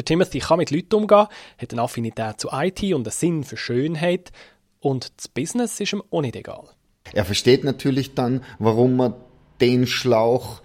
Der 0.00 0.06
Timothy 0.06 0.38
kann 0.38 0.56
mit 0.56 0.70
Leuten 0.70 0.94
umgehen, 0.94 1.26
hat 1.60 1.72
eine 1.72 1.82
Affinität 1.82 2.40
zu 2.40 2.48
IT 2.50 2.82
und 2.84 3.06
einen 3.06 3.12
Sinn 3.12 3.44
für 3.44 3.58
Schönheit 3.58 4.32
und 4.78 5.12
das 5.18 5.28
Business 5.28 5.78
ist 5.78 5.92
ihm 5.92 6.02
auch 6.10 6.22
nicht 6.22 6.36
egal. 6.36 6.70
Er 7.12 7.26
versteht 7.26 7.64
natürlich 7.64 8.14
dann, 8.14 8.42
warum 8.58 8.96
man 8.96 9.12
den 9.60 9.86
Schlauch 9.86 10.62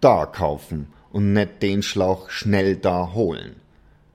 da 0.00 0.24
kaufen 0.24 0.90
und 1.12 1.34
nicht 1.34 1.62
den 1.62 1.82
Schlauch 1.82 2.30
schnell 2.30 2.76
da 2.76 3.12
holen. 3.12 3.56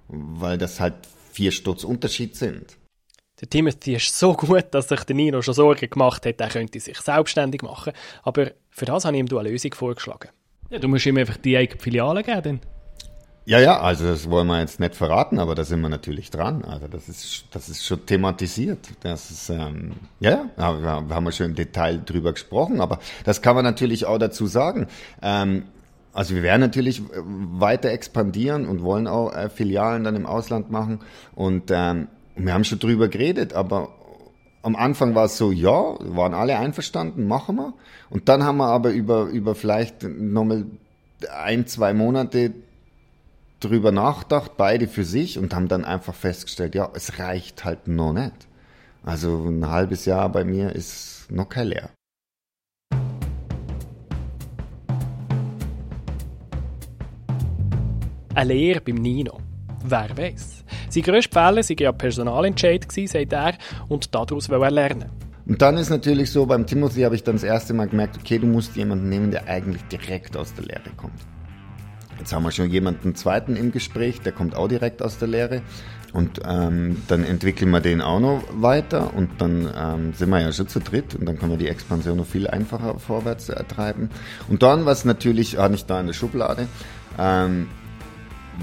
Weil 0.08 0.58
das 0.58 0.80
halt 0.80 0.96
vier 1.32 1.52
Stutz 1.52 1.84
Unterschied 1.84 2.36
sind. 2.36 2.76
Der 3.42 3.50
Timothy 3.52 3.94
ist 3.94 4.18
so 4.18 4.34
gut, 4.34 4.66
dass 4.72 4.90
sich 4.90 5.04
der 5.04 5.16
Nino 5.16 5.44
schon 5.44 5.54
Sorgen 5.54 5.88
gemacht 5.88 6.26
hat, 6.26 6.42
er 6.42 6.50
könnte 6.50 6.80
sich 6.80 6.98
selbstständig 7.00 7.62
machen. 7.62 7.94
Aber 8.24 8.54
für 8.72 8.86
das 8.86 9.06
habe 9.06 9.18
ich 9.18 9.20
ihm 9.20 9.38
eine 9.38 9.50
Lösung 9.50 9.76
vorgeschlagen. 9.76 10.30
Ja, 10.72 10.80
du 10.80 10.88
musst 10.88 11.06
ihm 11.06 11.18
einfach 11.18 11.38
die 11.38 11.58
eigene 11.58 11.80
Filiale 11.80 12.24
geben. 12.24 12.42
Dann. 12.42 12.73
Ja, 13.46 13.60
ja, 13.60 13.82
also 13.82 14.06
das 14.06 14.30
wollen 14.30 14.48
wir 14.48 14.62
jetzt 14.62 14.80
nicht 14.80 14.96
verraten, 14.96 15.38
aber 15.38 15.54
da 15.54 15.66
sind 15.66 15.82
wir 15.82 15.90
natürlich 15.90 16.32
dran. 16.32 16.64
Also 16.64 16.88
das 16.88 17.10
ist, 17.10 17.44
das 17.52 17.68
ist 17.68 17.86
schon 17.86 18.06
thematisiert. 18.06 18.88
Das 19.02 19.32
ist, 19.32 19.50
ähm, 19.50 19.92
ja, 20.22 20.46
ja, 20.58 20.82
wir 20.82 21.16
haben 21.16 21.32
schon 21.34 21.48
im 21.48 21.56
Detail 21.56 22.02
drüber 22.06 22.32
gesprochen, 22.32 22.80
aber 22.80 23.00
das 23.26 23.42
kann 23.42 23.56
man 23.56 23.66
natürlich 23.66 24.06
auch 24.06 24.18
dazu 24.18 24.48
sagen. 24.48 24.88
Ähm, 25.22 25.64
also 26.14 26.36
wir 26.36 26.44
werden 26.44 26.62
natürlich 26.62 27.02
weiter 27.12 27.90
expandieren 27.90 28.66
und 28.66 28.82
wollen 28.82 29.08
auch 29.08 29.34
äh, 29.34 29.50
Filialen 29.50 30.06
dann 30.06 30.16
im 30.16 30.26
Ausland 30.26 30.72
machen 30.72 31.00
und 31.36 31.70
ähm, 31.70 32.08
wir 32.36 32.54
haben 32.54 32.64
schon 32.64 32.80
drüber 32.80 33.10
geredet, 33.10 33.54
aber 33.54 33.90
am 34.62 34.76
Anfang 34.76 35.16
war 35.16 35.26
es 35.26 35.38
so, 35.38 35.52
ja, 35.52 35.96
waren 36.00 36.34
alle 36.34 36.58
einverstanden, 36.58 37.28
machen 37.28 37.58
wir. 37.58 37.74
Und 38.10 38.30
dann 38.30 38.44
haben 38.44 38.58
wir 38.58 38.68
aber 38.68 38.92
über, 38.92 39.26
über 39.26 39.56
vielleicht 39.56 40.04
nochmal 40.04 40.66
ein, 41.44 41.68
zwei 41.68 41.94
Monate 41.94 42.54
drüber 43.64 43.92
nachgedacht, 43.92 44.58
beide 44.58 44.88
für 44.88 45.04
sich 45.04 45.40
und 45.40 45.54
haben 45.56 45.68
dann 45.68 45.86
einfach 45.86 46.14
festgestellt, 46.14 46.76
ja, 46.76 46.90
es 46.94 47.20
reicht 47.20 47.66
halt 47.66 47.88
noch 47.88 48.14
nicht. 48.14 48.48
Also 49.04 49.46
ein 49.48 49.70
halbes 49.70 50.06
Jahr 50.06 50.30
bei 50.30 50.44
mir 50.44 50.74
ist 50.74 51.28
noch 51.30 51.50
kein 51.50 51.68
leer. 51.68 51.90
Eine 58.36 58.54
Lehre 58.54 58.82
beim 58.82 58.96
Nino. 58.96 59.40
Wer 59.84 60.18
weiß? 60.18 60.64
Sein 60.90 61.04
grösster 61.04 61.48
Fehler 61.48 61.64
sei 61.64 61.76
ja 61.80 61.92
Personalentscheid 61.92 62.86
sagt 62.92 63.34
er, 63.34 63.54
und 63.90 64.14
daraus 64.16 64.50
will 64.50 64.62
er 64.62 64.72
lernen. 64.72 65.10
Und 65.46 65.62
dann 65.62 65.78
ist 65.78 65.90
natürlich 65.90 66.32
so, 66.32 66.46
beim 66.46 66.66
Timothy 66.66 67.02
habe 67.02 67.16
ich 67.16 67.24
dann 67.24 67.36
das 67.36 67.44
erste 67.44 67.74
Mal 67.74 67.90
gemerkt, 67.90 68.18
okay, 68.18 68.40
du 68.40 68.48
musst 68.48 68.76
jemanden 68.76 69.10
nehmen, 69.10 69.30
der 69.32 69.48
eigentlich 69.48 69.84
direkt 69.84 70.38
aus 70.38 70.54
der 70.54 70.66
Lehre 70.66 70.90
kommt. 70.96 71.20
Jetzt 72.20 72.34
haben 72.34 72.44
wir 72.44 72.52
schon 72.52 72.70
jemanden 72.70 73.16
zweiten 73.16 73.56
im 73.56 73.72
Gespräch, 73.72 74.22
der 74.22 74.32
kommt 74.32 74.56
auch 74.56 74.68
direkt 74.68 75.02
aus 75.02 75.18
der 75.18 75.28
Lehre. 75.28 75.62
Und 76.14 76.42
ähm, 76.46 77.02
dann 77.08 77.24
entwickeln 77.24 77.72
wir 77.72 77.82
den 77.82 78.00
auch 78.00 78.20
noch 78.20 78.44
weiter 78.54 79.16
und 79.16 79.42
dann 79.42 79.68
ähm, 79.76 80.14
sind 80.14 80.30
wir 80.30 80.42
ja 80.42 80.52
schon 80.52 80.68
zu 80.68 80.80
dritt 80.80 81.16
und 81.16 81.26
dann 81.26 81.40
können 81.40 81.52
wir 81.52 81.58
die 81.58 81.68
Expansion 81.68 82.18
noch 82.18 82.28
viel 82.28 82.48
einfacher 82.48 83.00
vorwärts 83.00 83.50
äh, 83.50 83.64
treiben. 83.64 84.10
Und 84.48 84.62
dann, 84.62 84.86
was 84.86 85.06
natürlich, 85.06 85.58
hatte 85.58 85.74
ich 85.74 85.86
da 85.86 86.00
in 86.00 86.06
der 86.06 86.14
Schublade, 86.14 86.68
ähm, 87.18 87.68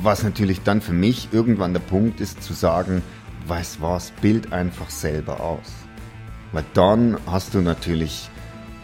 Was 0.03 0.23
natürlich 0.23 0.63
dann 0.63 0.81
für 0.81 0.93
mich 0.93 1.31
irgendwann 1.33 1.73
der 1.73 1.81
Punkt 1.81 2.21
ist, 2.21 2.43
zu 2.45 2.53
sagen, 2.53 3.03
weißt 3.49 3.81
was, 3.81 4.13
bild 4.23 4.53
einfach 4.53 4.89
selber 4.89 5.41
aus. 5.41 5.73
Weil 6.53 6.65
dann 6.75 7.19
hast 7.27 7.55
du 7.55 7.61
natürlich 7.61 8.31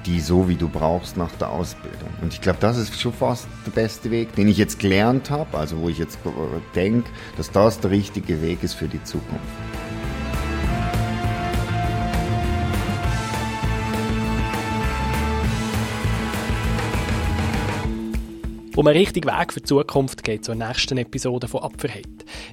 die 0.07 0.21
so, 0.21 0.49
wie 0.49 0.55
du 0.55 0.69
brauchst 0.69 1.17
nach 1.17 1.33
der 1.33 1.51
Ausbildung. 1.51 2.09
Und 2.23 2.33
ich 2.33 2.41
glaube, 2.41 2.59
das 2.61 2.79
ist 2.79 2.99
schon 2.99 3.13
fast 3.13 3.47
der 3.67 3.73
beste 3.73 4.11
Weg, 4.11 4.35
den 4.35 4.49
ich 4.49 4.57
jetzt 4.57 4.79
gelernt 4.79 5.31
habe, 5.31 5.59
also 5.59 5.79
wo 5.79 5.89
ich 5.89 5.99
jetzt 5.99 6.19
denke, 6.75 7.11
dass 7.37 7.51
das 7.51 7.81
der 7.81 7.91
richtige 7.91 8.41
Weg 8.41 8.63
ist 8.63 8.75
für 8.75 8.89
die 8.89 9.03
Zukunft. 9.03 9.43
Um 18.77 18.87
einen 18.87 18.99
richtigen 18.99 19.31
Weg 19.31 19.55
für 19.55 19.61
die 19.61 19.67
Zukunft 19.67 20.23
geht 20.23 20.47
der 20.47 20.55
nächsten 20.55 20.99
Episode 20.99 21.49
von 21.49 21.63
Apferheit. 21.63 22.05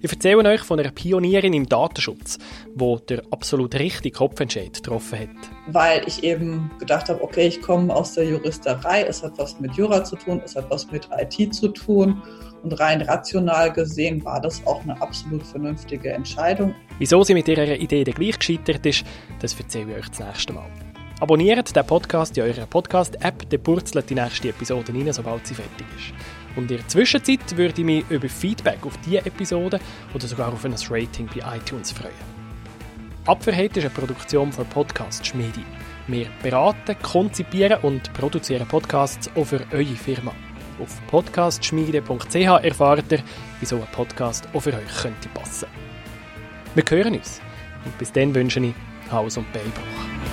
Ich 0.02 0.10
erzähle 0.10 0.50
euch 0.50 0.62
von 0.62 0.80
einer 0.80 0.92
Pionierin 0.92 1.52
im 1.52 1.68
Datenschutz, 1.68 2.38
wo 2.74 2.98
der 2.98 3.24
absolut 3.32 3.76
richtige 3.76 4.16
Kopfentscheid 4.16 4.74
getroffen 4.74 5.20
hat. 5.20 5.30
Weil 5.68 6.02
ich 6.08 6.24
eben 6.24 6.72
gedacht 6.80 7.10
habe, 7.10 7.22
okay, 7.22 7.48
ich 7.48 7.62
komme 7.62 7.94
aus 7.94 8.14
der 8.14 8.24
Juristerei, 8.24 9.04
es 9.04 9.22
hat 9.22 9.38
was 9.38 9.60
mit 9.60 9.74
Jura 9.74 10.06
zu 10.06 10.16
tun, 10.16 10.42
es 10.46 10.56
hat 10.56 10.70
was 10.70 10.90
mit 10.92 11.10
IT 11.12 11.54
zu 11.54 11.68
tun 11.68 12.22
und 12.64 12.80
rein 12.80 13.02
rational 13.02 13.74
gesehen 13.74 14.24
war 14.24 14.40
das 14.40 14.66
auch 14.66 14.82
eine 14.84 15.02
absolut 15.02 15.44
vernünftige 15.44 16.14
Entscheidung. 16.14 16.74
Wieso 17.00 17.22
sie 17.26 17.34
mit 17.34 17.50
ihrer 17.50 17.76
Idee 17.76 18.06
gleich 18.06 18.40
gescheitert 18.40 18.86
ist, 18.86 19.04
das 19.42 19.60
erzähle 19.60 19.92
ich 19.92 19.98
euch 19.98 20.10
das 20.10 20.20
nächste 20.20 20.54
Mal. 20.54 20.93
Abonniert 21.24 21.74
den 21.74 21.86
Podcast 21.86 22.38
in 22.38 22.44
eurer 22.44 22.66
Podcast-App, 22.66 23.50
dann 23.50 23.64
purzelt 23.64 24.10
die 24.10 24.14
nächste 24.14 24.50
Episode 24.50 24.92
rein, 24.92 25.14
sobald 25.14 25.48
sie 25.48 25.54
fertig 25.54 25.88
ist. 25.96 26.14
Und 26.58 26.70
in 26.70 26.80
der 26.80 26.88
Zwischenzeit 26.90 27.56
würde 27.56 27.80
ich 27.80 27.86
mich 27.86 28.04
über 28.10 28.28
Feedback 28.28 28.86
auf 28.86 28.98
diese 29.06 29.26
Episode 29.26 29.80
oder 30.14 30.28
sogar 30.28 30.52
auf 30.52 30.66
ein 30.66 30.76
Rating 30.90 31.30
bei 31.34 31.56
iTunes 31.56 31.94
freuen. 31.94 32.12
Apferheit 33.26 33.78
ist 33.78 33.86
eine 33.86 33.94
Produktion 33.94 34.52
von 34.52 34.66
Podcast 34.66 35.26
Schmiedi. 35.26 35.64
Wir 36.08 36.28
beraten, 36.42 36.98
konzipieren 37.02 37.80
und 37.84 38.12
produzieren 38.12 38.68
Podcasts 38.68 39.30
auch 39.34 39.46
für 39.46 39.62
eure 39.72 39.86
Firma. 39.96 40.34
Auf 40.78 41.02
podcastschmiede.ch 41.08 42.36
erfahrt 42.36 43.14
ihr, 43.14 43.24
wieso 43.62 43.78
ein 43.78 43.88
Podcast 43.94 44.46
auch 44.54 44.60
für 44.60 44.74
euch 44.74 45.02
könnte 45.02 45.30
passen. 45.34 45.70
Wir 46.76 46.84
hören 46.90 47.16
uns. 47.16 47.40
Und 47.86 47.98
bis 47.98 48.12
dann 48.12 48.36
wünsche 48.36 48.60
ich 48.60 48.74
Haus- 49.10 49.38
und 49.38 49.50
Beibruch. 49.54 50.33